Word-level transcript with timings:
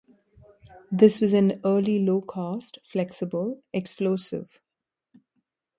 This 0.91 1.21
was 1.21 1.31
an 1.33 1.61
early 1.63 2.03
low-cost, 2.03 2.79
flexible 2.91 3.61
explosive. 3.71 4.59